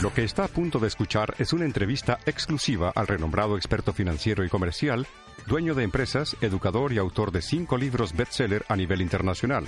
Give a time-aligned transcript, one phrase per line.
[0.00, 4.44] Lo que está a punto de escuchar es una entrevista exclusiva al renombrado experto financiero
[4.44, 5.08] y comercial,
[5.48, 9.64] dueño de empresas, educador y autor de cinco libros bestseller a nivel internacional,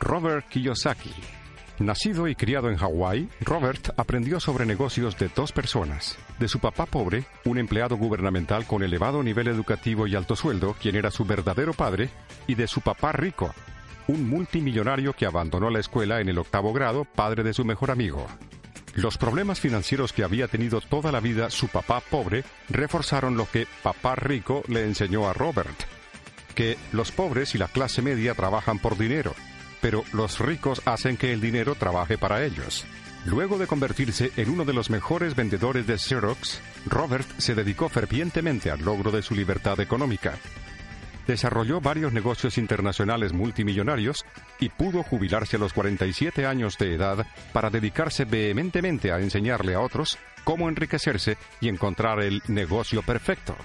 [0.00, 1.14] Robert Kiyosaki.
[1.78, 6.18] Nacido y criado en Hawái, Robert aprendió sobre negocios de dos personas.
[6.40, 10.96] De su papá pobre, un empleado gubernamental con elevado nivel educativo y alto sueldo, quien
[10.96, 12.10] era su verdadero padre,
[12.48, 13.54] y de su papá rico,
[14.08, 18.26] un multimillonario que abandonó la escuela en el octavo grado, padre de su mejor amigo.
[18.94, 23.66] Los problemas financieros que había tenido toda la vida su papá pobre reforzaron lo que
[23.82, 25.78] papá rico le enseñó a Robert,
[26.54, 29.34] que los pobres y la clase media trabajan por dinero,
[29.80, 32.84] pero los ricos hacen que el dinero trabaje para ellos.
[33.26, 38.70] Luego de convertirse en uno de los mejores vendedores de Xerox, Robert se dedicó fervientemente
[38.70, 40.38] al logro de su libertad económica,
[41.26, 44.24] desarrolló varios negocios internacionales multimillonarios
[44.58, 49.80] y pudo jubilarse a los 47 años de edad para dedicarse vehementemente a enseñarle a
[49.80, 53.56] otros cómo enriquecerse y encontrar el negocio perfecto.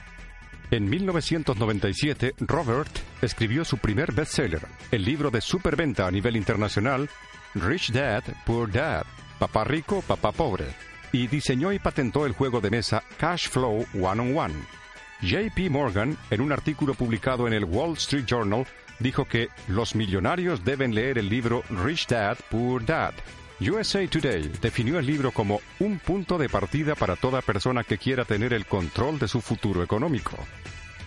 [0.72, 7.10] En 1997, Robert escribió su primer bestseller, el libro de superventa a nivel internacional,
[7.54, 9.06] Rich Dad, Poor Dad,
[9.38, 10.66] Papá Rico, Papá Pobre,
[11.12, 14.85] y diseñó y patentó el juego de mesa Cash Flow One on One
[15.22, 18.66] JP Morgan, en un artículo publicado en el Wall Street Journal,
[19.00, 23.14] dijo que los millonarios deben leer el libro Rich Dad, Poor Dad.
[23.60, 28.26] USA Today definió el libro como un punto de partida para toda persona que quiera
[28.26, 30.38] tener el control de su futuro económico.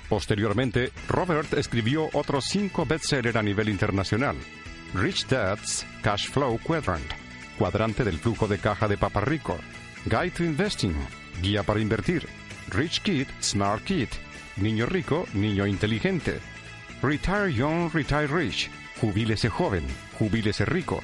[0.08, 4.36] Posteriormente, Robert escribió otros cinco bestsellers a nivel internacional.
[4.94, 7.04] Rich Dad's Cash Flow Quadrant,
[7.58, 9.58] cuadrante del flujo de caja de Papa Rico,
[10.06, 10.94] Guide to Investing,
[11.42, 12.26] guía para invertir,
[12.70, 14.08] Rich Kid, Smart Kid.
[14.56, 16.40] Niño rico, niño inteligente.
[17.02, 18.70] Retire Young, Retire Rich.
[19.00, 19.84] Jubílese joven,
[20.18, 21.00] jubílese rico.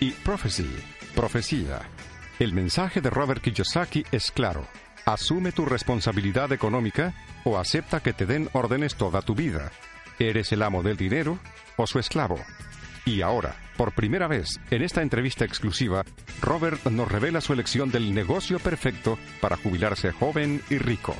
[0.00, 0.68] Y Prophecy,
[1.14, 1.80] profecía.
[2.38, 4.66] El mensaje de Robert Kiyosaki es claro.
[5.04, 9.70] Asume tu responsabilidad económica o acepta que te den órdenes toda tu vida.
[10.18, 11.38] ¿Eres el amo del dinero
[11.76, 12.38] o su esclavo?
[13.06, 16.04] Y ahora, por primera vez, en esta entrevista exclusiva,
[16.40, 21.14] Robert nos revela su elección del negocio perfecto para jubilarse joven y rico.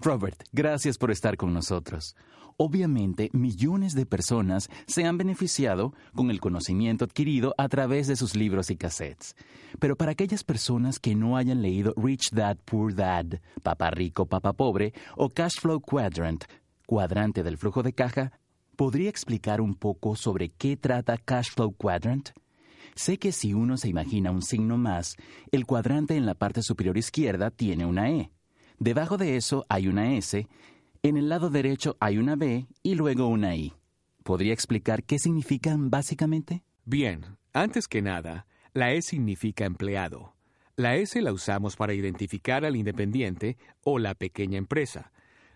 [0.00, 2.16] Robert, gracias por estar con nosotros.
[2.56, 8.36] Obviamente, millones de personas se han beneficiado con el conocimiento adquirido a través de sus
[8.36, 9.36] libros y cassettes.
[9.78, 14.52] Pero para aquellas personas que no hayan leído Rich Dad, Poor Dad, Papá Rico, Papá
[14.52, 16.44] Pobre o Cash Flow Quadrant,
[16.92, 18.32] cuadrante del flujo de caja,
[18.76, 22.32] ¿podría explicar un poco sobre qué trata Cash Flow Quadrant?
[22.94, 25.16] Sé que si uno se imagina un signo más,
[25.52, 28.30] el cuadrante en la parte superior izquierda tiene una E.
[28.78, 30.46] Debajo de eso hay una S,
[31.02, 33.72] en el lado derecho hay una B y luego una I.
[34.22, 36.62] ¿Podría explicar qué significan básicamente?
[36.84, 40.34] Bien, antes que nada, la E significa empleado.
[40.76, 45.10] La S la usamos para identificar al independiente o la pequeña empresa.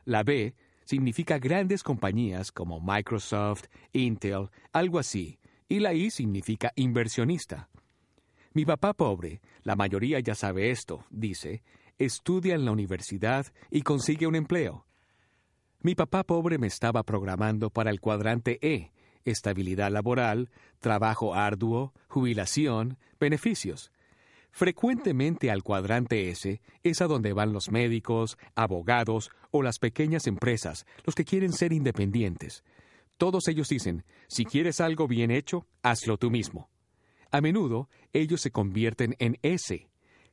[0.07, 0.55] La B
[0.87, 5.39] significa grandes compañías como Microsoft, Intel, algo así,
[5.69, 7.69] y la I significa inversionista.
[8.55, 11.63] Mi papá pobre, la mayoría ya sabe esto, dice,
[11.99, 14.87] estudia en la universidad y consigue un empleo.
[15.81, 18.93] Mi papá pobre me estaba programando para el cuadrante E,
[19.25, 23.93] estabilidad laboral, trabajo arduo, jubilación, beneficios.
[24.57, 30.87] Frecuentemente al cuadrante S es a donde van los médicos, abogados o las pequeñas empresas,
[31.05, 32.65] los que quieren ser independientes.
[33.19, 36.71] Todos ellos dicen, si quieres algo bien hecho, hazlo tú mismo.
[37.31, 39.91] A menudo ellos se convierten en S.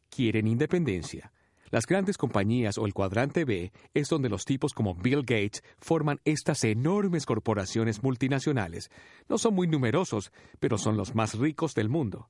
[0.10, 1.34] Quieren independencia.
[1.70, 6.22] Las grandes compañías o el cuadrante B es donde los tipos como Bill Gates forman
[6.24, 8.90] estas enormes corporaciones multinacionales.
[9.28, 10.32] No son muy numerosos,
[10.62, 12.30] pero son los más ricos del mundo.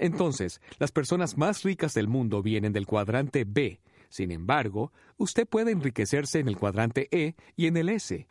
[0.00, 3.80] Entonces, las personas más ricas del mundo vienen del cuadrante B.
[4.08, 8.26] Sin embargo, usted puede enriquecerse en el cuadrante E y en el S.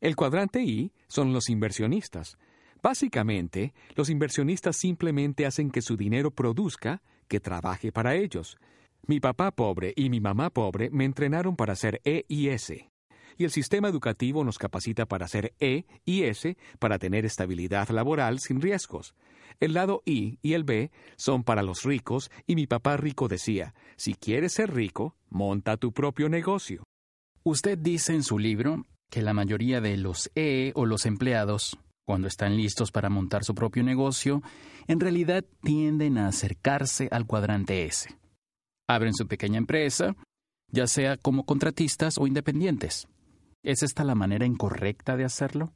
[0.00, 2.38] El cuadrante I son los inversionistas.
[2.82, 8.56] Básicamente, los inversionistas simplemente hacen que su dinero produzca, que trabaje para ellos.
[9.06, 12.91] Mi papá pobre y mi mamá pobre me entrenaron para ser E y S.
[13.36, 18.38] Y el sistema educativo nos capacita para ser E y S para tener estabilidad laboral
[18.38, 19.14] sin riesgos.
[19.60, 23.74] El lado I y el B son para los ricos y mi papá rico decía,
[23.96, 26.84] si quieres ser rico, monta tu propio negocio.
[27.44, 32.28] Usted dice en su libro que la mayoría de los E o los empleados, cuando
[32.28, 34.42] están listos para montar su propio negocio,
[34.86, 38.08] en realidad tienden a acercarse al cuadrante S.
[38.88, 40.16] Abren su pequeña empresa,
[40.70, 43.06] ya sea como contratistas o independientes.
[43.64, 45.72] ¿Es esta la manera incorrecta de hacerlo?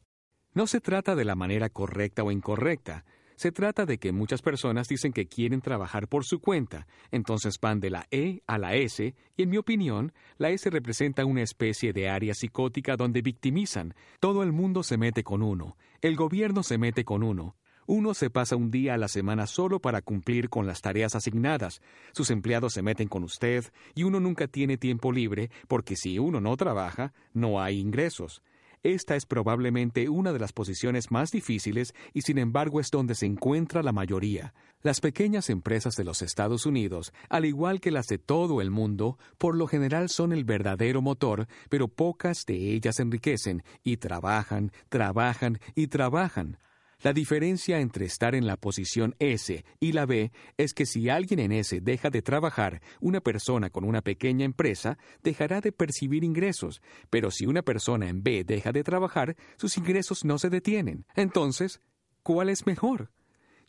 [0.55, 3.05] No se trata de la manera correcta o incorrecta,
[3.39, 7.81] Se trata de que muchas personas dicen que quieren trabajar por su cuenta, entonces van
[7.81, 11.93] de la E a la S, y en mi opinión, la S representa una especie
[11.93, 13.95] de área psicótica donde victimizan.
[14.21, 17.57] Todo el mundo se mete con uno, el gobierno se mete con uno,
[17.87, 21.81] uno se pasa un día a la semana solo para cumplir con las tareas asignadas.
[22.13, 26.41] Sus empleados se meten con usted y uno nunca tiene tiempo libre porque si uno
[26.41, 28.43] no trabaja, no hay ingresos.
[28.83, 33.27] Esta es probablemente una de las posiciones más difíciles y sin embargo es donde se
[33.27, 34.55] encuentra la mayoría.
[34.83, 39.19] Las pequeñas empresas de los Estados Unidos, al igual que las de todo el mundo,
[39.39, 45.59] por lo general son el verdadero motor, pero pocas de ellas enriquecen y trabajan, trabajan
[45.75, 46.59] y trabajan.
[47.03, 51.41] La diferencia entre estar en la posición S y la B es que si alguien
[51.41, 56.81] en S deja de trabajar, una persona con una pequeña empresa dejará de percibir ingresos,
[57.11, 61.05] pero si una persona en B deja de trabajar, sus ingresos no se detienen.
[61.15, 61.83] Entonces,
[62.23, 63.11] ¿cuál es mejor?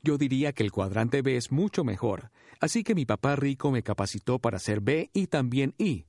[0.01, 2.31] Yo diría que el cuadrante B es mucho mejor,
[2.61, 6.05] así que mi papá rico me capacitó para ser B y también I.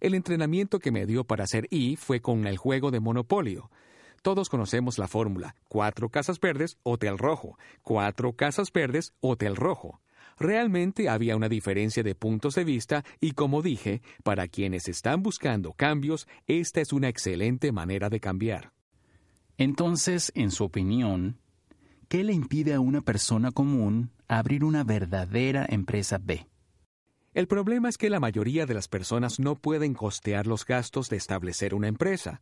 [0.00, 3.70] El entrenamiento que me dio para ser I fue con el juego de Monopolio.
[4.22, 5.56] Todos conocemos la fórmula.
[5.68, 7.58] Cuatro casas verdes, hotel rojo.
[7.82, 10.00] Cuatro casas verdes, hotel rojo.
[10.38, 15.72] Realmente había una diferencia de puntos de vista y como dije, para quienes están buscando
[15.72, 18.72] cambios, esta es una excelente manera de cambiar.
[19.58, 21.38] Entonces, en su opinión,
[22.08, 26.46] ¿qué le impide a una persona común abrir una verdadera empresa B?
[27.34, 31.16] El problema es que la mayoría de las personas no pueden costear los gastos de
[31.16, 32.40] establecer una empresa.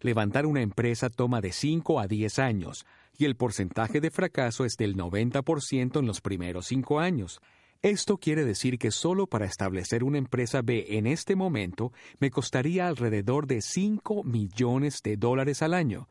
[0.00, 2.86] Levantar una empresa toma de 5 a 10 años
[3.18, 7.40] y el porcentaje de fracaso es del 90% en los primeros 5 años.
[7.82, 12.88] Esto quiere decir que solo para establecer una empresa B en este momento me costaría
[12.88, 16.08] alrededor de 5 millones de dólares al año.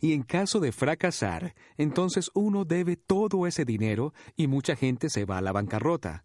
[0.00, 5.24] Y en caso de fracasar, entonces uno debe todo ese dinero y mucha gente se
[5.24, 6.24] va a la bancarrota.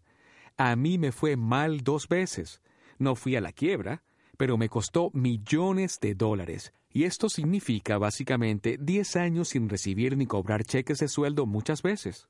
[0.56, 2.60] A mí me fue mal dos veces.
[2.98, 4.02] No fui a la quiebra,
[4.36, 6.72] pero me costó millones de dólares.
[6.92, 12.28] Y esto significa básicamente 10 años sin recibir ni cobrar cheques de sueldo muchas veces.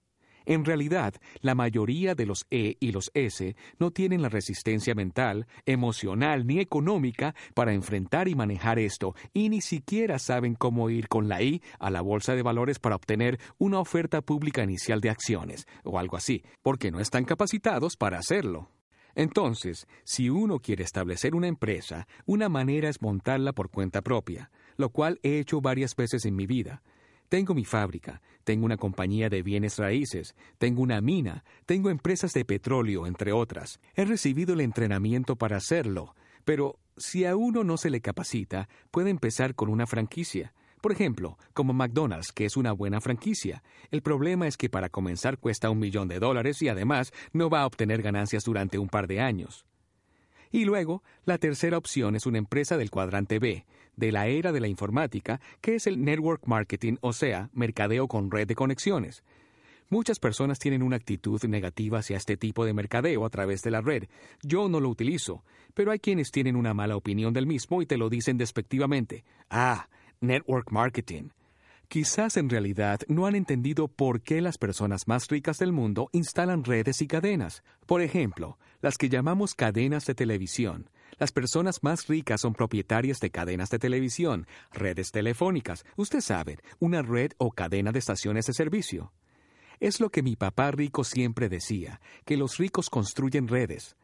[0.48, 5.46] En realidad, la mayoría de los E y los S no tienen la resistencia mental,
[5.66, 11.28] emocional ni económica para enfrentar y manejar esto, y ni siquiera saben cómo ir con
[11.28, 15.66] la I a la bolsa de valores para obtener una oferta pública inicial de acciones,
[15.84, 18.70] o algo así, porque no están capacitados para hacerlo.
[19.18, 24.90] Entonces, si uno quiere establecer una empresa, una manera es montarla por cuenta propia, lo
[24.90, 26.84] cual he hecho varias veces en mi vida.
[27.28, 32.44] Tengo mi fábrica, tengo una compañía de bienes raíces, tengo una mina, tengo empresas de
[32.44, 33.80] petróleo, entre otras.
[33.96, 39.10] He recibido el entrenamiento para hacerlo, pero si a uno no se le capacita, puede
[39.10, 40.54] empezar con una franquicia.
[40.80, 43.62] Por ejemplo, como McDonald's, que es una buena franquicia.
[43.90, 47.62] El problema es que para comenzar cuesta un millón de dólares y además no va
[47.62, 49.66] a obtener ganancias durante un par de años.
[50.50, 53.66] Y luego, la tercera opción es una empresa del cuadrante B,
[53.96, 58.30] de la era de la informática, que es el network marketing, o sea, mercadeo con
[58.30, 59.24] red de conexiones.
[59.90, 63.80] Muchas personas tienen una actitud negativa hacia este tipo de mercadeo a través de la
[63.80, 64.04] red.
[64.42, 67.96] Yo no lo utilizo, pero hay quienes tienen una mala opinión del mismo y te
[67.96, 69.24] lo dicen despectivamente.
[69.48, 69.88] Ah,
[70.20, 71.30] network marketing.
[71.88, 76.64] Quizás en realidad no han entendido por qué las personas más ricas del mundo instalan
[76.64, 77.62] redes y cadenas.
[77.86, 80.90] Por ejemplo, las que llamamos cadenas de televisión.
[81.18, 87.00] Las personas más ricas son propietarias de cadenas de televisión, redes telefónicas, usted sabe, una
[87.00, 89.12] red o cadena de estaciones de servicio.
[89.80, 93.96] Es lo que mi papá rico siempre decía, que los ricos construyen redes.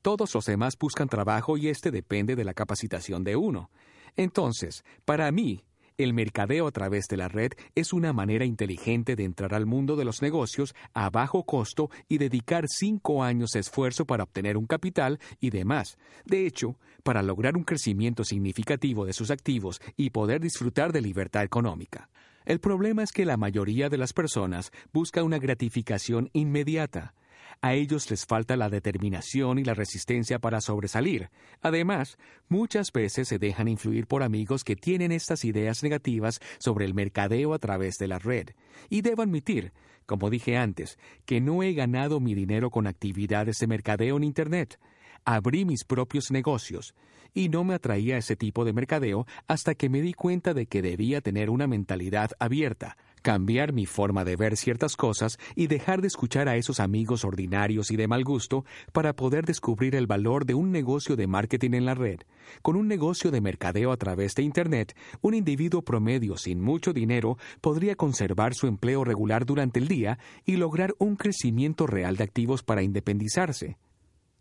[0.00, 3.70] Todos los demás buscan trabajo y este depende de la capacitación de uno.
[4.16, 5.64] Entonces, para mí,
[5.98, 9.94] el mercadeo a través de la red es una manera inteligente de entrar al mundo
[9.96, 14.66] de los negocios a bajo costo y dedicar cinco años de esfuerzo para obtener un
[14.66, 15.98] capital y demás.
[16.24, 21.42] De hecho, para lograr un crecimiento significativo de sus activos y poder disfrutar de libertad
[21.42, 22.08] económica.
[22.44, 27.14] El problema es que la mayoría de las personas busca una gratificación inmediata.
[27.60, 31.30] A ellos les falta la determinación y la resistencia para sobresalir.
[31.60, 32.18] Además,
[32.48, 37.54] muchas veces se dejan influir por amigos que tienen estas ideas negativas sobre el mercadeo
[37.54, 38.50] a través de la red.
[38.88, 39.72] Y debo admitir,
[40.06, 44.78] como dije antes, que no he ganado mi dinero con actividades de mercadeo en Internet.
[45.24, 46.94] Abrí mis propios negocios
[47.34, 50.82] y no me atraía ese tipo de mercadeo hasta que me di cuenta de que
[50.82, 56.08] debía tener una mentalidad abierta, cambiar mi forma de ver ciertas cosas y dejar de
[56.08, 60.54] escuchar a esos amigos ordinarios y de mal gusto para poder descubrir el valor de
[60.54, 62.20] un negocio de marketing en la red.
[62.60, 67.38] Con un negocio de mercadeo a través de Internet, un individuo promedio sin mucho dinero
[67.60, 72.62] podría conservar su empleo regular durante el día y lograr un crecimiento real de activos
[72.62, 73.78] para independizarse.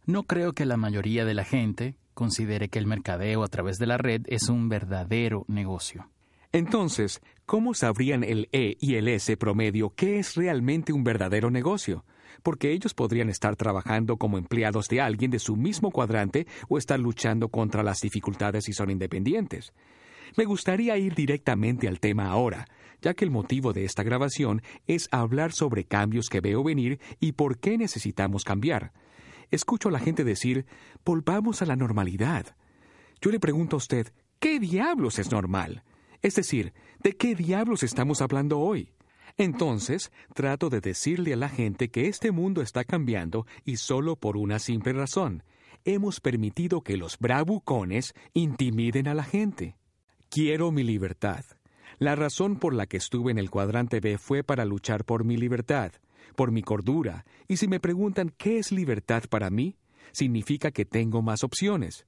[0.05, 3.87] No creo que la mayoría de la gente considere que el mercadeo a través de
[3.87, 6.09] la red es un verdadero negocio.
[6.53, 12.03] Entonces, ¿cómo sabrían el E y el S promedio qué es realmente un verdadero negocio?
[12.43, 16.99] Porque ellos podrían estar trabajando como empleados de alguien de su mismo cuadrante o estar
[16.99, 19.73] luchando contra las dificultades si son independientes.
[20.35, 22.67] Me gustaría ir directamente al tema ahora,
[23.01, 27.33] ya que el motivo de esta grabación es hablar sobre cambios que veo venir y
[27.33, 28.91] por qué necesitamos cambiar.
[29.51, 30.65] Escucho a la gente decir,
[31.05, 32.55] volvamos a la normalidad.
[33.21, 35.83] Yo le pregunto a usted, ¿qué diablos es normal?
[36.21, 38.93] Es decir, ¿de qué diablos estamos hablando hoy?
[39.37, 44.37] Entonces, trato de decirle a la gente que este mundo está cambiando y solo por
[44.37, 45.43] una simple razón.
[45.83, 49.77] Hemos permitido que los bravucones intimiden a la gente.
[50.29, 51.43] Quiero mi libertad.
[51.97, 55.37] La razón por la que estuve en el cuadrante B fue para luchar por mi
[55.37, 55.91] libertad,
[56.35, 59.77] por mi cordura, y si me preguntan qué es libertad para mí,
[60.11, 62.05] significa que tengo más opciones.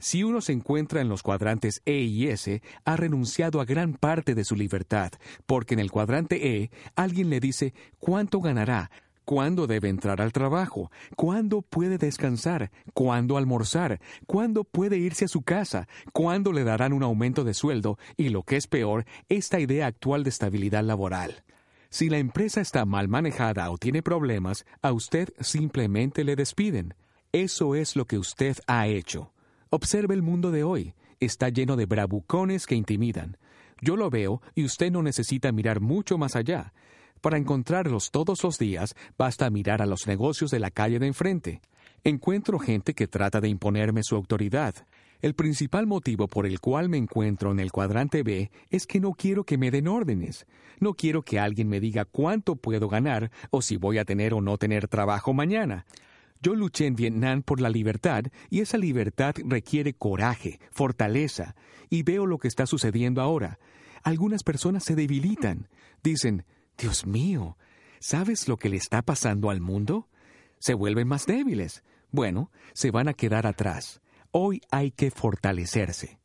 [0.00, 4.34] Si uno se encuentra en los cuadrantes E y S, ha renunciado a gran parte
[4.34, 5.12] de su libertad,
[5.44, 8.90] porque en el cuadrante E alguien le dice cuánto ganará,
[9.26, 15.42] cuándo debe entrar al trabajo, cuándo puede descansar, cuándo almorzar, cuándo puede irse a su
[15.42, 19.86] casa, cuándo le darán un aumento de sueldo y, lo que es peor, esta idea
[19.86, 21.44] actual de estabilidad laboral.
[21.90, 26.94] Si la empresa está mal manejada o tiene problemas, a usted simplemente le despiden.
[27.32, 29.30] Eso es lo que usted ha hecho.
[29.72, 30.94] Observe el mundo de hoy.
[31.20, 33.36] Está lleno de bravucones que intimidan.
[33.80, 36.72] Yo lo veo y usted no necesita mirar mucho más allá.
[37.20, 41.60] Para encontrarlos todos los días, basta mirar a los negocios de la calle de enfrente.
[42.02, 44.74] Encuentro gente que trata de imponerme su autoridad.
[45.20, 49.12] El principal motivo por el cual me encuentro en el cuadrante B es que no
[49.12, 50.48] quiero que me den órdenes.
[50.80, 54.40] No quiero que alguien me diga cuánto puedo ganar o si voy a tener o
[54.40, 55.86] no tener trabajo mañana.
[56.42, 61.54] Yo luché en Vietnam por la libertad y esa libertad requiere coraje, fortaleza,
[61.90, 63.58] y veo lo que está sucediendo ahora.
[64.02, 65.68] Algunas personas se debilitan.
[66.02, 66.44] Dicen,
[66.78, 67.58] Dios mío,
[67.98, 70.08] ¿sabes lo que le está pasando al mundo?
[70.58, 71.84] Se vuelven más débiles.
[72.10, 74.00] Bueno, se van a quedar atrás.
[74.30, 76.20] Hoy hay que fortalecerse.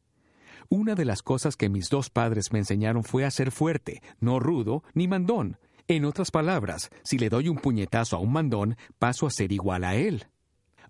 [0.69, 4.39] Una de las cosas que mis dos padres me enseñaron fue a ser fuerte, no
[4.39, 5.57] rudo ni mandón.
[5.87, 9.83] En otras palabras, si le doy un puñetazo a un mandón, paso a ser igual
[9.83, 10.25] a él.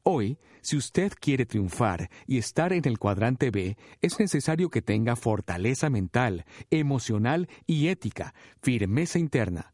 [0.04, 5.18] Hoy, si usted quiere triunfar y estar en el cuadrante B, es necesario que tenga
[5.18, 9.74] fortaleza mental, emocional y ética, firmeza interna.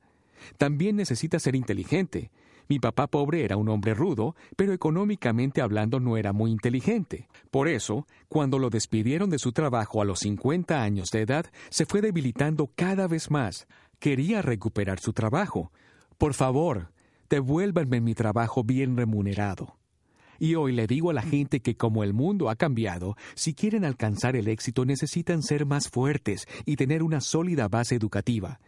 [0.58, 2.32] También necesita ser inteligente.
[2.68, 7.28] Mi papá pobre era un hombre rudo, pero económicamente hablando no era muy inteligente.
[7.52, 11.86] Por eso, cuando lo despidieron de su trabajo a los 50 años de edad, se
[11.86, 13.68] fue debilitando cada vez más,
[14.02, 15.72] quería recuperar su trabajo.
[16.18, 16.92] Por favor,
[17.30, 19.78] devuélvanme mi trabajo bien remunerado.
[20.40, 23.86] Y hoy le digo a la gente que como el mundo ha cambiado, si quieren
[23.86, 28.60] alcanzar el éxito necesitan ser más fuertes y tener una sólida base educativa.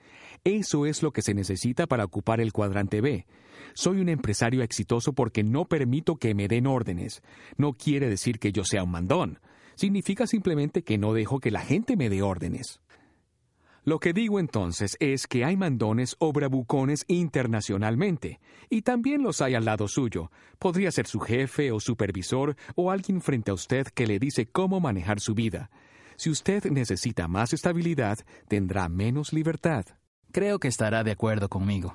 [0.44, 3.26] Eso es lo que se necesita para ocupar el cuadrante B.
[3.74, 7.24] Soy un empresario exitoso porque no permito que me den órdenes.
[7.58, 9.40] No quiere decir que yo sea un mandón.
[9.74, 12.83] Significa simplemente que no dejo que la gente me dé órdenes.
[13.86, 19.56] Lo que digo entonces es que hay mandones o bravucones internacionalmente, y también los hay
[19.56, 20.32] al lado suyo.
[20.58, 24.80] Podría ser su jefe o supervisor o alguien frente a usted que le dice cómo
[24.80, 25.70] manejar su vida.
[26.16, 29.86] Si usted necesita más estabilidad, tendrá menos libertad.
[30.32, 31.94] Creo que estará de acuerdo conmigo.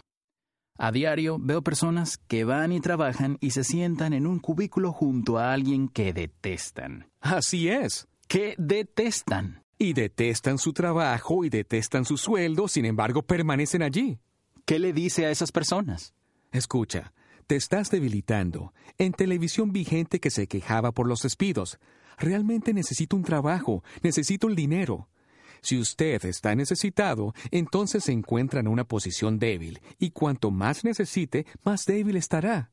[0.77, 5.39] A diario veo personas que van y trabajan y se sientan en un cubículo junto
[5.39, 7.09] a alguien que detestan.
[7.21, 8.07] Así es.
[8.29, 14.19] Que detestan y detestan su trabajo y detestan su sueldo, sin embargo permanecen allí.
[14.65, 16.15] ¿Qué le dice a esas personas?
[16.53, 17.13] Escucha,
[17.47, 18.75] te estás debilitando.
[18.99, 21.79] En televisión vi gente que se quejaba por los despidos.
[22.19, 25.09] Realmente necesito un trabajo, necesito el dinero.
[25.61, 31.47] Si usted está necesitado, entonces se encuentra en una posición débil, y cuanto más necesite,
[31.65, 32.71] más débil estará.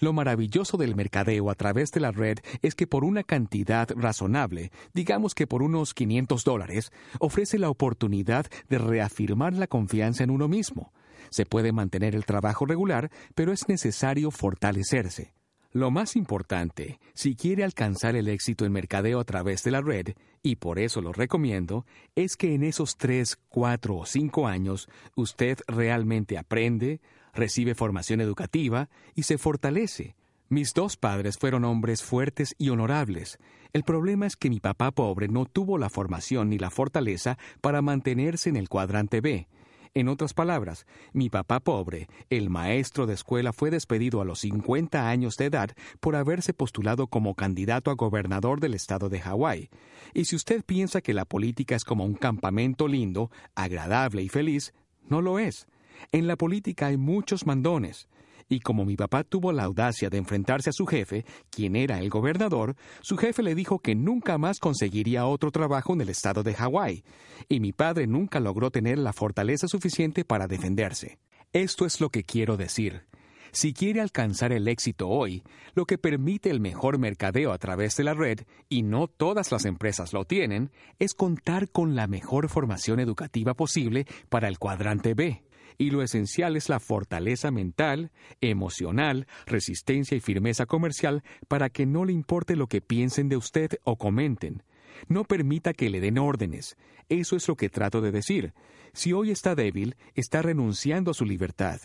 [0.00, 4.70] Lo maravilloso del mercadeo a través de la red es que por una cantidad razonable,
[4.94, 10.48] digamos que por unos 500 dólares, ofrece la oportunidad de reafirmar la confianza en uno
[10.48, 10.92] mismo.
[11.30, 15.34] Se puede mantener el trabajo regular, pero es necesario fortalecerse.
[15.72, 20.14] Lo más importante, si quiere alcanzar el éxito en mercadeo a través de la red,
[20.42, 25.58] y por eso lo recomiendo, es que en esos tres, cuatro o cinco años usted
[25.66, 27.02] realmente aprende,
[27.34, 30.14] recibe formación educativa y se fortalece.
[30.48, 33.38] Mis dos padres fueron hombres fuertes y honorables.
[33.72, 37.82] El problema es que mi papá pobre no tuvo la formación ni la fortaleza para
[37.82, 39.46] mantenerse en el cuadrante B,
[39.94, 45.08] en otras palabras, mi papá pobre, el maestro de escuela, fue despedido a los 50
[45.08, 45.70] años de edad
[46.00, 49.70] por haberse postulado como candidato a gobernador del estado de Hawái.
[50.14, 54.74] Y si usted piensa que la política es como un campamento lindo, agradable y feliz,
[55.08, 55.66] no lo es.
[56.12, 58.08] En la política hay muchos mandones
[58.48, 62.08] y como mi papá tuvo la audacia de enfrentarse a su jefe, quien era el
[62.08, 66.54] gobernador, su jefe le dijo que nunca más conseguiría otro trabajo en el estado de
[66.54, 67.04] Hawái,
[67.48, 71.18] y mi padre nunca logró tener la fortaleza suficiente para defenderse.
[71.52, 73.06] Esto es lo que quiero decir.
[73.50, 75.42] Si quiere alcanzar el éxito hoy,
[75.74, 79.64] lo que permite el mejor mercadeo a través de la red, y no todas las
[79.64, 85.47] empresas lo tienen, es contar con la mejor formación educativa posible para el cuadrante B
[85.78, 92.04] y lo esencial es la fortaleza mental, emocional, resistencia y firmeza comercial para que no
[92.04, 94.64] le importe lo que piensen de usted o comenten.
[95.06, 96.76] No permita que le den órdenes.
[97.08, 98.52] Eso es lo que trato de decir.
[98.92, 101.80] Si hoy está débil, está renunciando a su libertad.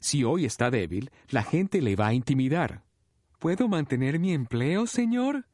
[0.00, 2.84] Si hoy está débil, la gente le va a intimidar.
[3.38, 5.46] ¿Puedo mantener mi empleo, señor?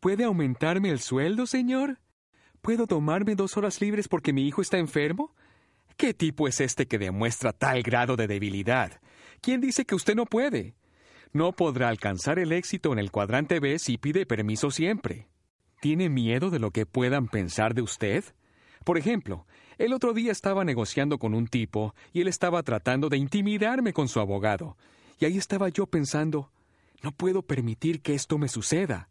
[0.00, 1.98] ¿Puede aumentarme el sueldo, señor?
[2.62, 5.34] ¿Puedo tomarme dos horas libres porque mi hijo está enfermo?
[6.00, 9.02] ¿Qué tipo es este que demuestra tal grado de debilidad?
[9.42, 10.74] ¿Quién dice que usted no puede?
[11.34, 15.28] No podrá alcanzar el éxito en el cuadrante B si pide permiso siempre.
[15.78, 18.24] ¿Tiene miedo de lo que puedan pensar de usted?
[18.82, 23.18] Por ejemplo, el otro día estaba negociando con un tipo y él estaba tratando de
[23.18, 24.78] intimidarme con su abogado.
[25.18, 26.50] Y ahí estaba yo pensando,
[27.02, 29.10] no puedo permitir que esto me suceda.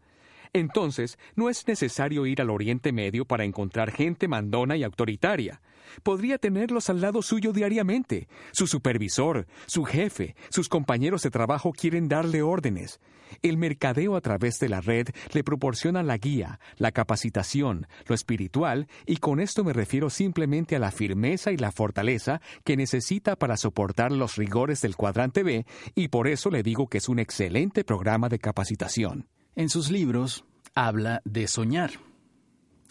[0.54, 5.62] Entonces, no es necesario ir al Oriente Medio para encontrar gente mandona y autoritaria.
[6.04, 8.28] Podría tenerlos al lado suyo diariamente.
[8.52, 13.00] Su supervisor, su jefe, sus compañeros de trabajo quieren darle órdenes.
[13.44, 18.88] El mercadeo a través de la red le proporciona la guía, la capacitación, lo espiritual,
[19.06, 23.58] y con esto me refiero simplemente a la firmeza y la fortaleza que necesita para
[23.58, 27.84] soportar los rigores del cuadrante B, y por eso le digo que es un excelente
[27.84, 29.28] programa de capacitación.
[29.60, 31.92] En sus libros habla de soñar.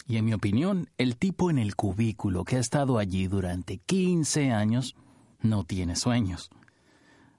[0.05, 4.51] Y en mi opinión, el tipo en el cubículo que ha estado allí durante 15
[4.51, 4.95] años
[5.41, 6.51] no tiene sueños.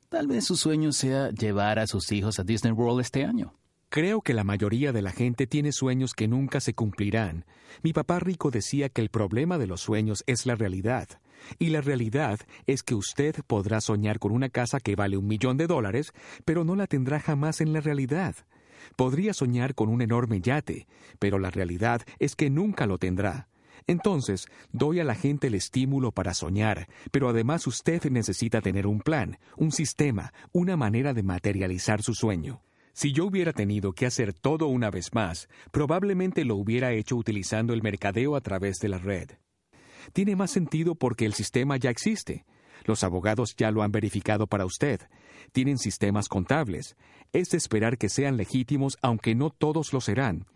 [0.09, 3.55] Tal vez su sueño sea llevar a sus hijos a Disney World este año.
[3.89, 7.45] Creo que la mayoría de la gente tiene sueños que nunca se cumplirán.
[7.85, 11.07] Mi papá rico decía que el problema de los sueños es la realidad.
[11.61, 15.57] Y la realidad es que usted podrá soñar con una casa que vale un millón
[15.57, 16.15] de dólares,
[16.45, 18.35] pero no la tendrá jamás en la realidad.
[18.97, 20.87] Podría soñar con un enorme yate,
[21.19, 23.49] pero la realidad es que nunca lo tendrá.
[23.87, 29.01] Entonces, doy a la gente el estímulo para soñar, pero además usted necesita tener un
[29.01, 32.63] plan, un sistema, una manera de materializar su sueño.
[32.93, 37.73] Si yo hubiera tenido que hacer todo una vez más, probablemente lo hubiera hecho utilizando
[37.73, 39.31] el mercadeo a través de la red.
[40.13, 42.45] Tiene más sentido porque el sistema ya existe.
[42.85, 45.01] Los abogados ya lo han verificado para usted.
[45.53, 46.97] Tienen sistemas contables.
[47.33, 50.47] Es de esperar que sean legítimos aunque no todos lo serán.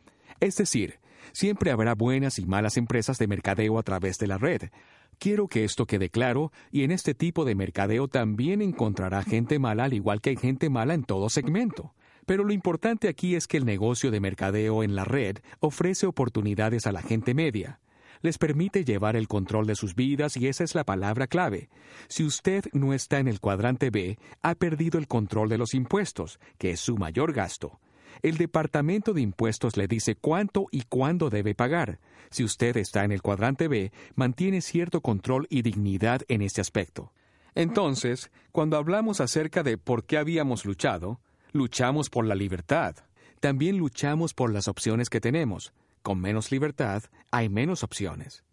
[0.40, 0.98] Es decir,
[1.32, 4.70] siempre habrá buenas y malas empresas de mercadeo a través de la red.
[5.18, 9.84] Quiero que esto quede claro, y en este tipo de mercadeo también encontrará gente mala
[9.84, 11.94] al igual que hay gente mala en todo segmento.
[12.26, 16.86] Pero lo importante aquí es que el negocio de mercadeo en la red ofrece oportunidades
[16.86, 17.78] a la gente media
[18.24, 21.68] les permite llevar el control de sus vidas y esa es la palabra clave.
[22.08, 26.40] Si usted no está en el cuadrante B, ha perdido el control de los impuestos,
[26.56, 27.80] que es su mayor gasto.
[28.22, 32.00] El Departamento de Impuestos le dice cuánto y cuándo debe pagar.
[32.30, 37.12] Si usted está en el cuadrante B, mantiene cierto control y dignidad en este aspecto.
[37.54, 41.20] Entonces, cuando hablamos acerca de por qué habíamos luchado,
[41.52, 42.96] luchamos por la libertad.
[43.40, 45.74] También luchamos por las opciones que tenemos.
[46.04, 48.44] Con menos libertad hay menos opciones.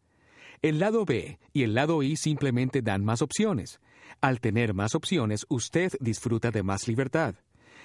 [0.61, 3.81] El lado B y el lado I simplemente dan más opciones.
[4.21, 7.35] Al tener más opciones, usted disfruta de más libertad.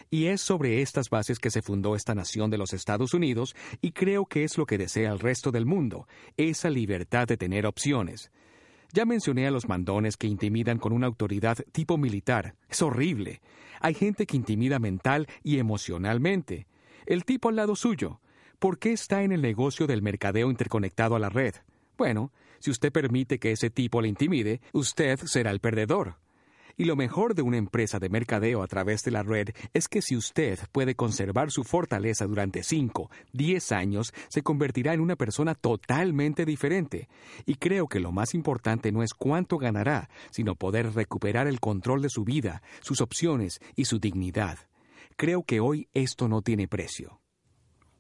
[0.09, 3.91] Y es sobre estas bases que se fundó esta nación de los Estados Unidos y
[3.91, 8.31] creo que es lo que desea el resto del mundo, esa libertad de tener opciones.
[8.93, 12.55] Ya mencioné a los mandones que intimidan con una autoridad tipo militar.
[12.69, 13.41] Es horrible.
[13.81, 16.69] Hay gente que intimida mental y emocionalmente.
[17.05, 18.21] El tipo al lado suyo.
[18.59, 21.55] ¿Por qué está en el negocio del mercadeo interconectado a la red?
[21.99, 26.17] Bueno, si usted permite que ese tipo le intimide, usted será el perdedor.
[26.79, 30.01] Y lo mejor de una empresa de mercadeo a través de la red es que
[30.01, 35.55] si usted puede conservar su fortaleza durante 5, 10 años, se convertirá en una persona
[35.55, 37.09] totalmente diferente.
[37.45, 42.01] Y creo que lo más importante no es cuánto ganará, sino poder recuperar el control
[42.01, 44.59] de su vida, sus opciones y su dignidad.
[45.17, 47.21] Creo que hoy esto no tiene precio.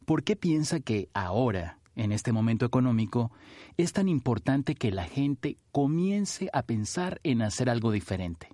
[0.07, 3.33] ¿Por qué piensa que ahora, en este momento económico,
[3.77, 8.49] es tan importante que la gente comience a pensar en hacer algo diferente?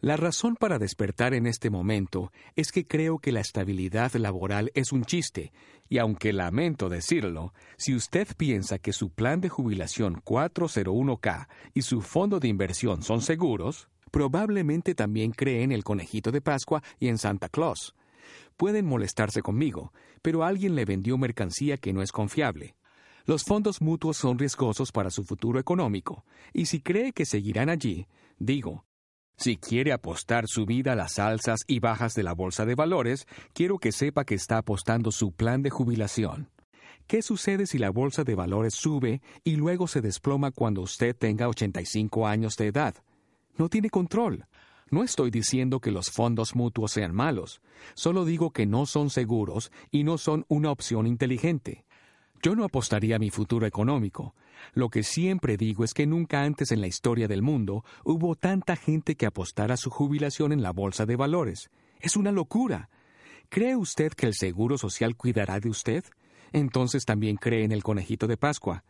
[0.00, 4.92] La razón para despertar en este momento es que creo que la estabilidad laboral es
[4.92, 5.52] un chiste,
[5.88, 12.02] y aunque lamento decirlo, si usted piensa que su plan de jubilación 401k y su
[12.02, 17.18] fondo de inversión son seguros, probablemente también cree en el conejito de Pascua y en
[17.18, 17.96] Santa Claus.
[18.58, 22.74] Pueden molestarse conmigo, pero alguien le vendió mercancía que no es confiable.
[23.24, 28.08] Los fondos mutuos son riesgosos para su futuro económico, y si cree que seguirán allí,
[28.36, 28.84] digo,
[29.36, 33.28] si quiere apostar su vida a las alzas y bajas de la bolsa de valores,
[33.52, 36.50] quiero que sepa que está apostando su plan de jubilación.
[37.06, 41.48] ¿Qué sucede si la bolsa de valores sube y luego se desploma cuando usted tenga
[41.48, 42.96] 85 años de edad?
[43.56, 44.46] No tiene control.
[44.90, 47.60] No estoy diciendo que los fondos mutuos sean malos,
[47.94, 51.84] solo digo que no son seguros y no son una opción inteligente.
[52.42, 54.34] Yo no apostaría a mi futuro económico.
[54.72, 58.76] Lo que siempre digo es que nunca antes en la historia del mundo hubo tanta
[58.76, 61.70] gente que apostara su jubilación en la bolsa de valores.
[62.00, 62.88] Es una locura.
[63.48, 66.04] ¿Cree usted que el Seguro Social cuidará de usted?
[66.52, 68.84] Entonces también cree en el conejito de Pascua.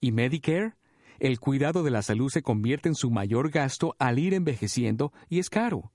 [0.00, 0.74] ¿Y Medicare?
[1.22, 5.38] El cuidado de la salud se convierte en su mayor gasto al ir envejeciendo y
[5.38, 5.92] es caro.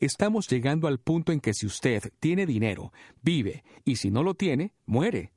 [0.00, 2.90] Estamos llegando al punto en que si usted tiene dinero,
[3.22, 5.32] vive, y si no lo tiene, muere.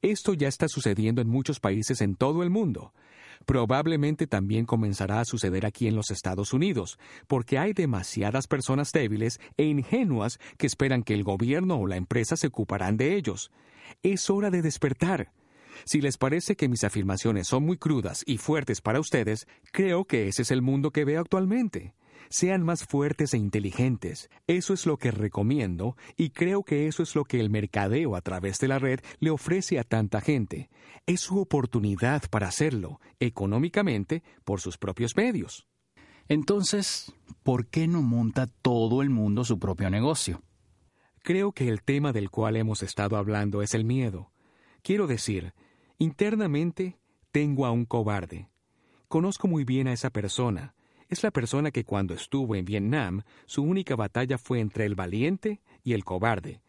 [0.00, 2.94] Esto ya está sucediendo en muchos países en todo el mundo.
[3.44, 9.40] Probablemente también comenzará a suceder aquí en los Estados Unidos, porque hay demasiadas personas débiles
[9.58, 13.50] e ingenuas que esperan que el gobierno o la empresa se ocuparán de ellos.
[14.02, 15.32] Es hora de despertar.
[15.84, 20.28] Si les parece que mis afirmaciones son muy crudas y fuertes para ustedes, creo que
[20.28, 21.94] ese es el mundo que veo actualmente.
[22.30, 24.30] Sean más fuertes e inteligentes.
[24.46, 28.20] Eso es lo que recomiendo y creo que eso es lo que el mercadeo a
[28.22, 30.70] través de la red le ofrece a tanta gente.
[31.06, 35.66] Es su oportunidad para hacerlo, económicamente, por sus propios medios.
[36.28, 40.42] Entonces, ¿por qué no monta todo el mundo su propio negocio?
[41.22, 44.30] Creo que el tema del cual hemos estado hablando es el miedo.
[44.82, 45.54] Quiero decir,
[45.98, 46.98] internamente
[47.32, 48.48] tengo a un cobarde.
[49.08, 50.74] Conozco muy bien a esa persona,
[51.08, 55.60] es la persona que cuando estuvo en Vietnam, su única batalla fue entre el valiente
[55.82, 56.60] y el cobarde.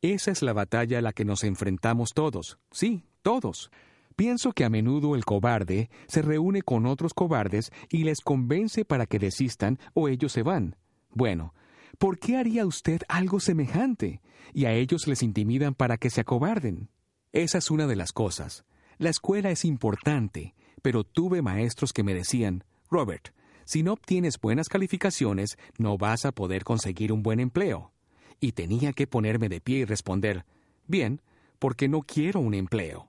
[0.00, 3.70] Esa es la batalla a la que nos enfrentamos todos, sí, todos.
[4.16, 9.06] Pienso que a menudo el cobarde se reúne con otros cobardes y les convence para
[9.06, 10.76] que desistan o ellos se van.
[11.10, 11.54] Bueno,
[11.98, 14.20] ¿por qué haría usted algo semejante?
[14.52, 16.90] Y a ellos les intimidan para que se acobarden.
[17.32, 18.64] Esa es una de las cosas.
[18.98, 24.68] La escuela es importante, pero tuve maestros que me decían, Robert, si no obtienes buenas
[24.68, 27.92] calificaciones, no vas a poder conseguir un buen empleo.
[28.40, 30.44] Y tenía que ponerme de pie y responder,
[30.86, 31.22] bien,
[31.58, 33.08] porque no quiero un empleo.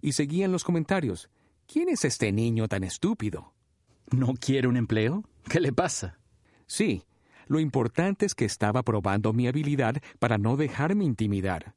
[0.00, 1.30] Y seguían los comentarios,
[1.66, 3.54] ¿quién es este niño tan estúpido?
[4.10, 5.24] ¿No quiere un empleo?
[5.48, 6.18] ¿Qué le pasa?
[6.66, 7.04] Sí,
[7.46, 11.74] lo importante es que estaba probando mi habilidad para no dejarme intimidar.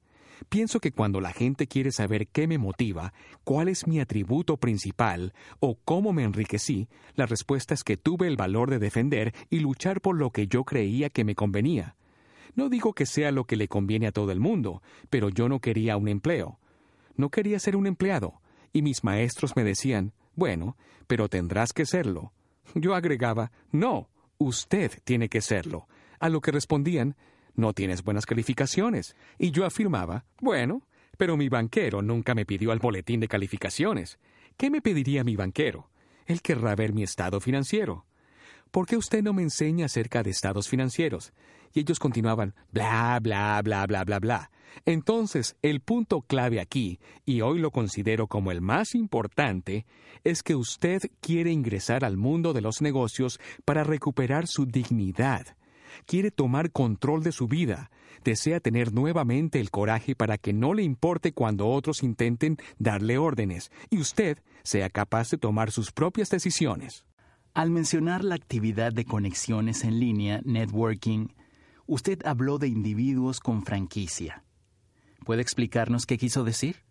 [0.50, 5.34] Pienso que cuando la gente quiere saber qué me motiva, cuál es mi atributo principal
[5.60, 10.02] o cómo me enriquecí, la respuesta es que tuve el valor de defender y luchar
[10.02, 11.96] por lo que yo creía que me convenía.
[12.56, 15.60] No digo que sea lo que le conviene a todo el mundo, pero yo no
[15.60, 16.60] quería un empleo.
[17.18, 22.34] No quería ser un empleado, y mis maestros me decían, bueno, pero tendrás que serlo.
[22.74, 25.88] Yo agregaba, no, usted tiene que serlo.
[26.20, 27.16] A lo que respondían,
[27.56, 29.16] no tienes buenas calificaciones.
[29.38, 30.84] Y yo afirmaba, bueno,
[31.18, 34.20] pero mi banquero nunca me pidió el boletín de calificaciones.
[34.58, 35.90] ¿Qué me pediría mi banquero?
[36.26, 38.06] Él querrá ver mi estado financiero.
[38.72, 41.32] ¿Por qué usted no me enseña acerca de estados financieros?
[41.74, 44.52] Y ellos continuaban, bla, bla, bla, bla, bla, bla.
[44.86, 49.86] Entonces, el punto clave aquí, y hoy lo considero como el más importante,
[50.24, 55.56] es que usted quiere ingresar al mundo de los negocios para recuperar su dignidad
[56.06, 57.92] quiere tomar control de su vida,
[58.24, 63.72] desea tener nuevamente el coraje para que no le importe cuando otros intenten darle órdenes
[63.90, 67.06] y usted sea capaz de tomar sus propias decisiones.
[67.54, 71.28] Al mencionar la actividad de conexiones en línea, networking,
[71.86, 74.44] usted habló de individuos con franquicia.
[75.24, 76.84] ¿Puede explicarnos qué quiso decir?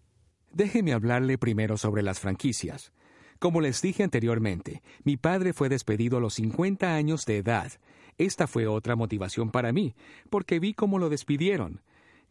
[0.52, 2.92] Déjeme hablarle primero sobre las franquicias.
[3.38, 7.72] Como les dije anteriormente, mi padre fue despedido a los 50 años de edad
[8.16, 9.94] Esta fue otra motivación para mí,
[10.30, 11.80] porque vi cómo lo despidieron.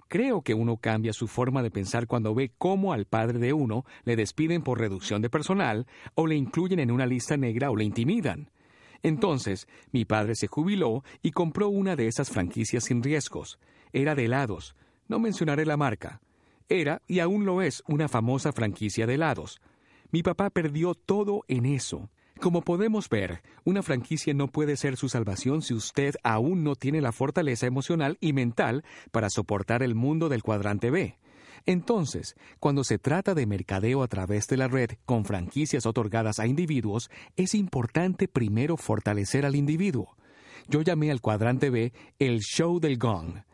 [0.07, 3.83] Creo que uno cambia su forma de pensar cuando ve cómo al padre de uno
[4.03, 7.83] le despiden por reducción de personal, o le incluyen en una lista negra o le
[7.83, 8.49] intimidan.
[9.01, 13.59] Entonces, mi padre se jubiló y compró una de esas franquicias sin riesgos.
[13.91, 14.75] Era de helados.
[15.07, 16.21] No mencionaré la marca.
[16.69, 19.61] Era, y aún lo es, una famosa franquicia de helados.
[20.13, 22.11] Mi papá perdió todo en eso.
[22.39, 27.01] Como podemos ver, una franquicia no puede ser su salvación si usted aún no tiene
[27.01, 31.17] la fortaleza emocional y mental para soportar el mundo del cuadrante B.
[31.65, 36.45] Entonces, cuando se trata de mercadeo a través de la red con franquicias otorgadas a
[36.45, 40.15] individuos, es importante primero fortalecer al individuo.
[40.67, 43.45] Yo llamé al cuadrante B el show del gong.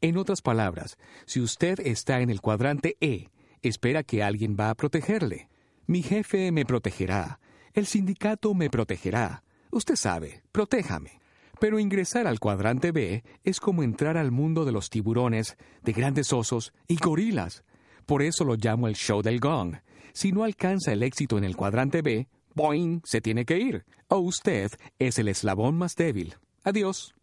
[0.00, 3.28] En otras palabras, si usted está en el cuadrante E,
[3.62, 5.48] espera que alguien va a protegerle.
[5.88, 7.40] Mi jefe me protegerá.
[7.72, 9.42] El sindicato me protegerá.
[9.70, 11.18] Usted sabe, protéjame.
[11.60, 16.34] Pero ingresar al cuadrante B es como entrar al mundo de los tiburones, de grandes
[16.34, 17.64] osos y gorilas.
[18.04, 19.76] Por eso lo llamo el show del gong.
[20.12, 23.86] Si no alcanza el éxito en el cuadrante B, boing, se tiene que ir.
[24.08, 26.34] O usted es el eslabón más débil.
[26.64, 27.14] Adiós.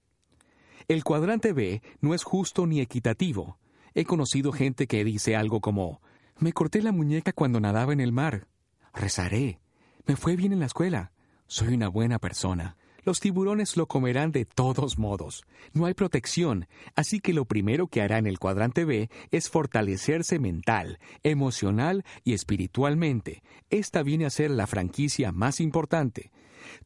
[0.88, 3.60] El cuadrante B no es justo ni equitativo.
[3.94, 6.02] He conocido gente que dice algo como,
[6.40, 8.48] me corté la muñeca cuando nadaba en el mar.
[8.96, 9.60] Rezaré.
[10.08, 11.12] Me fue bien en la escuela.
[11.48, 12.78] Soy una buena persona.
[13.04, 15.44] Los tiburones lo comerán de todos modos.
[15.74, 20.40] No hay protección, así que lo primero que hará en el cuadrante B es fortalecerse
[20.40, 23.44] mental, emocional y espiritualmente.
[23.70, 26.32] Esta viene a ser la franquicia más importante.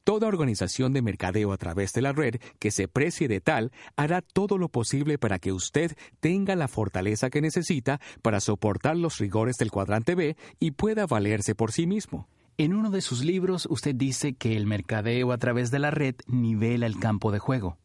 [0.03, 4.21] Toda organización de mercadeo a través de la red que se precie de tal hará
[4.21, 9.57] todo lo posible para que usted tenga la fortaleza que necesita para soportar los rigores
[9.57, 12.27] del cuadrante B y pueda valerse por sí mismo.
[12.57, 16.15] En uno de sus libros usted dice que el mercadeo a través de la red
[16.27, 17.77] nivela el campo de juego.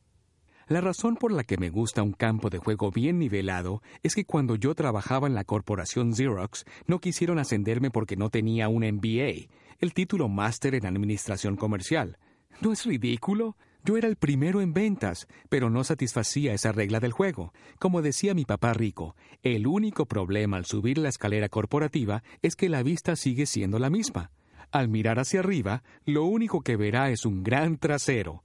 [0.67, 4.25] La razón por la que me gusta un campo de juego bien nivelado es que
[4.25, 9.49] cuando yo trabajaba en la corporación Xerox no quisieron ascenderme porque no tenía un MBA,
[9.85, 12.17] el título máster en administración comercial.
[12.63, 13.59] ¿No es ridículo?
[13.85, 17.53] Yo era el primero en ventas, pero no satisfacía esa regla del juego.
[17.79, 22.71] Como decía mi papá rico, el único problema al subir la escalera corporativa es que
[22.71, 24.31] la vista sigue siendo la misma.
[24.73, 28.43] Al mirar hacia arriba, lo único que verá es un gran trasero.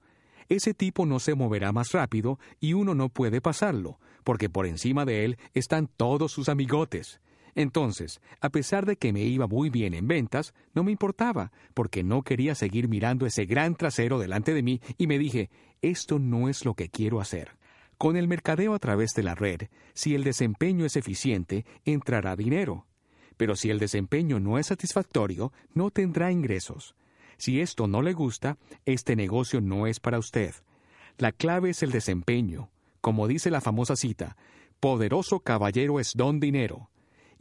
[0.50, 5.06] Ese tipo no se moverá más rápido y uno no puede pasarlo, porque por encima
[5.06, 7.22] de él están todos sus amigotes.
[7.54, 12.02] Entonces, a pesar de que me iba muy bien en ventas, no me importaba, porque
[12.02, 15.50] no quería seguir mirando ese gran trasero delante de mí y me dije,
[15.82, 17.56] esto no es lo que quiero hacer.
[17.98, 22.86] Con el mercadeo a través de la red, si el desempeño es eficiente, entrará dinero.
[23.36, 26.94] Pero si el desempeño no es satisfactorio, no tendrá ingresos.
[27.36, 30.54] Si esto no le gusta, este negocio no es para usted.
[31.16, 32.70] La clave es el desempeño.
[33.00, 34.36] Como dice la famosa cita,
[34.78, 36.90] poderoso caballero es don dinero.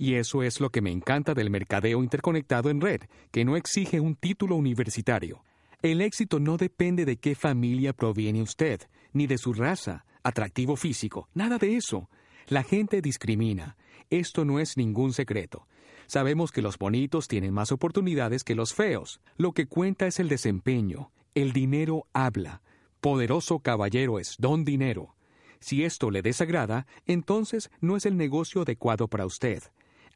[0.01, 3.99] Y eso es lo que me encanta del mercadeo interconectado en red, que no exige
[3.99, 5.43] un título universitario.
[5.81, 8.79] El éxito no depende de qué familia proviene usted,
[9.11, 12.09] ni de su raza, atractivo físico, nada de eso.
[12.47, 13.75] La gente discrimina.
[14.09, 15.67] Esto no es ningún secreto.
[16.07, 19.19] Sabemos que los bonitos tienen más oportunidades que los feos.
[19.35, 21.11] Lo que cuenta es el desempeño.
[21.35, 22.61] El dinero habla.
[23.01, 25.17] Poderoso caballero es don dinero.
[25.59, 29.61] Si esto le desagrada, entonces no es el negocio adecuado para usted.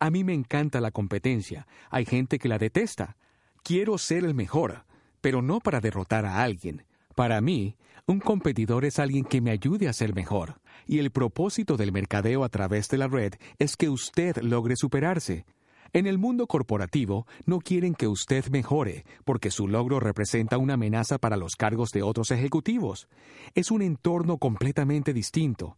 [0.03, 1.65] A mí me encanta la competencia.
[1.89, 3.15] Hay gente que la detesta.
[3.63, 4.83] Quiero ser el mejor,
[5.21, 6.83] pero no para derrotar a alguien.
[7.15, 10.59] Para mí, un competidor es alguien que me ayude a ser mejor.
[10.85, 15.45] Y el propósito del mercadeo a través de la red es que usted logre superarse.
[15.93, 21.17] En el mundo corporativo no quieren que usted mejore, porque su logro representa una amenaza
[21.17, 23.07] para los cargos de otros ejecutivos.
[23.55, 25.77] Es un entorno completamente distinto.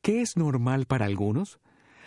[0.00, 1.58] ¿Qué es normal para algunos?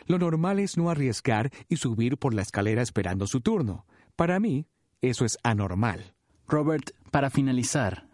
[0.05, 3.85] Lo normal es no arriesgar y subir por la escalera esperando su turno.
[4.15, 4.67] Para mí,
[5.01, 6.13] eso es anormal.
[6.47, 8.07] Robert, para finalizar,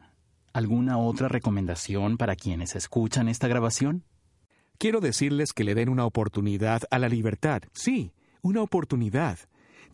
[0.53, 4.03] ¿alguna otra recomendación para quienes escuchan esta grabación?
[4.77, 7.63] Quiero decirles que le den una oportunidad a la libertad.
[7.73, 9.39] Sí, una oportunidad.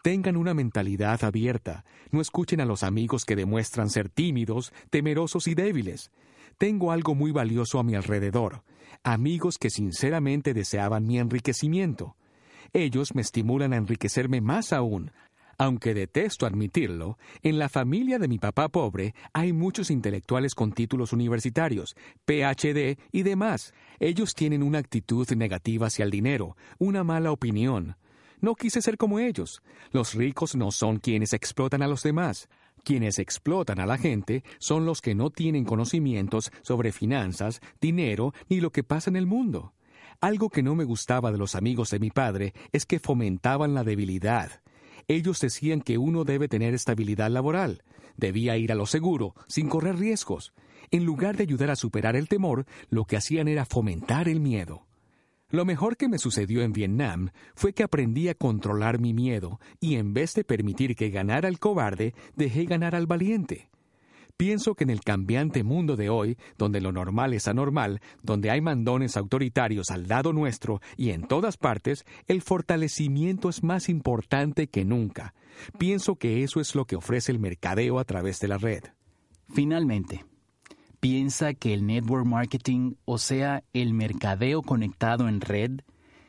[0.01, 1.85] Tengan una mentalidad abierta.
[2.09, 6.11] No escuchen a los amigos que demuestran ser tímidos, temerosos y débiles.
[6.57, 8.63] Tengo algo muy valioso a mi alrededor.
[9.03, 12.15] Amigos que sinceramente deseaban mi enriquecimiento.
[12.71, 15.11] Ellos me estimulan a enriquecerme más aún.
[15.57, 21.13] Aunque detesto admitirlo, en la familia de mi papá pobre hay muchos intelectuales con títulos
[21.13, 23.73] universitarios, PhD y demás.
[23.99, 27.95] Ellos tienen una actitud negativa hacia el dinero, una mala opinión.
[28.39, 29.63] No quise ser como ellos.
[29.91, 32.49] Los ricos no son quienes explotan a los demás.
[32.83, 38.59] Quienes explotan a la gente son los que no tienen conocimientos sobre finanzas, dinero ni
[38.59, 39.73] lo que pasa en el mundo.
[40.19, 43.83] Algo que no me gustaba de los amigos de mi padre es que fomentaban la
[43.83, 44.61] debilidad.
[45.07, 47.83] Ellos decían que uno debe tener estabilidad laboral,
[48.17, 50.53] debía ir a lo seguro, sin correr riesgos.
[50.91, 54.85] En lugar de ayudar a superar el temor, lo que hacían era fomentar el miedo.
[55.51, 59.95] Lo mejor que me sucedió en Vietnam fue que aprendí a controlar mi miedo y
[59.95, 63.69] en vez de permitir que ganara el cobarde, dejé ganar al valiente.
[64.37, 68.61] Pienso que en el cambiante mundo de hoy, donde lo normal es anormal, donde hay
[68.61, 74.85] mandones autoritarios al lado nuestro y en todas partes, el fortalecimiento es más importante que
[74.85, 75.35] nunca.
[75.77, 78.83] Pienso que eso es lo que ofrece el mercadeo a través de la red.
[79.53, 80.25] Finalmente,
[81.01, 85.81] ¿piensa que el network marketing, o sea, el mercadeo conectado en red,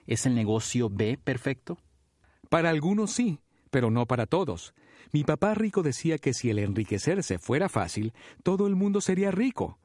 [0.06, 1.78] es el negocio B perfecto?
[2.48, 3.38] Para algunos sí,
[3.70, 4.74] pero no para todos.
[5.12, 9.78] Mi papá rico decía que si el enriquecerse fuera fácil, todo el mundo sería rico.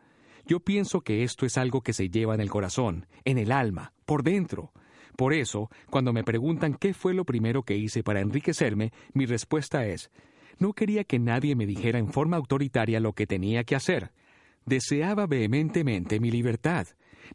[0.46, 3.92] Yo pienso que esto es algo que se lleva en el corazón, en el alma,
[4.06, 4.72] por dentro.
[5.18, 9.86] Por eso, cuando me preguntan qué fue lo primero que hice para enriquecerme, mi respuesta
[9.86, 10.12] es,
[10.60, 14.12] no quería que nadie me dijera en forma autoritaria lo que tenía que hacer.
[14.68, 16.88] Deseaba vehementemente mi libertad.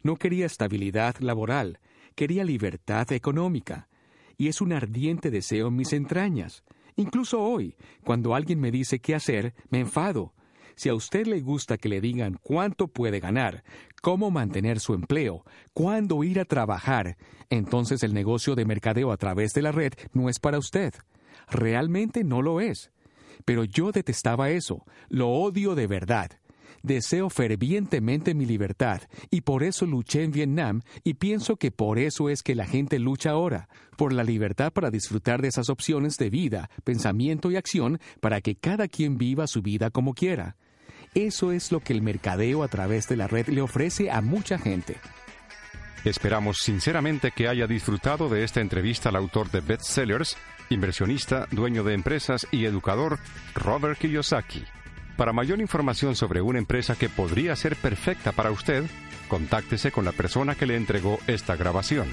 [0.03, 1.79] No quería estabilidad laboral,
[2.13, 3.89] quería libertad económica.
[4.37, 6.63] Y es un ardiente deseo en mis entrañas.
[6.95, 10.35] Incluso hoy, cuando alguien me dice qué hacer, me enfado.
[10.75, 13.63] Si a usted le gusta que le digan cuánto puede ganar,
[14.03, 15.43] cómo mantener su empleo,
[15.73, 17.17] cuándo ir a trabajar,
[17.49, 20.93] entonces el negocio de mercadeo a través de la red no es para usted.
[21.49, 22.91] Realmente no lo es.
[23.43, 26.31] Pero yo detestaba eso, lo odio de verdad.
[26.85, 32.27] Deseo fervientemente mi libertad y por eso luché en Vietnam y pienso que por eso
[32.27, 36.29] es que la gente lucha ahora, por la libertad para disfrutar de esas opciones de
[36.29, 40.57] vida, pensamiento y acción para que cada quien viva su vida como quiera.
[41.13, 44.57] Eso es lo que el mercadeo a través de la red le ofrece a mucha
[44.57, 44.97] gente.
[46.03, 50.35] Esperamos sinceramente que haya disfrutado de esta entrevista al autor de bestsellers,
[50.69, 53.19] inversionista, dueño de empresas y educador,
[53.55, 54.65] Robert Kiyosaki.
[55.17, 58.83] Para mayor información sobre una empresa que podría ser perfecta para usted,
[59.27, 62.07] contáctese con la persona que le entregó esta grabación.